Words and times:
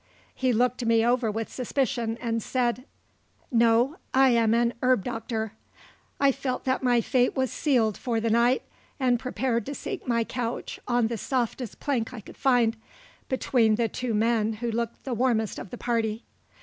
He 0.33 0.51
looked 0.51 0.83
me 0.83 1.05
over 1.05 1.29
with 1.29 1.53
suspicion, 1.53 2.17
and 2.19 2.41
said: 2.41 2.85
"No, 3.51 3.97
I 4.15 4.29
am 4.29 4.51
an 4.55 4.73
herb 4.81 5.03
doctor." 5.03 5.53
I 6.19 6.31
felt 6.31 6.63
that 6.63 6.81
my 6.81 7.01
fate 7.01 7.35
was 7.35 7.51
sealed 7.51 7.99
for 7.99 8.19
the 8.19 8.31
night, 8.31 8.63
and 8.99 9.19
prepared 9.19 9.63
to 9.67 9.75
seek 9.75 10.07
my 10.07 10.23
couch 10.23 10.79
on 10.87 11.05
the 11.05 11.19
softest 11.19 11.79
plank 11.79 12.15
I 12.15 12.19
could 12.19 12.35
find, 12.37 12.77
between 13.29 13.75
the 13.75 13.87
two 13.87 14.15
men 14.15 14.53
who 14.53 14.71
looked 14.71 15.03
the 15.03 15.13
warmest 15.13 15.59
of 15.59 15.69
the 15.69 15.77
party. 15.77 16.23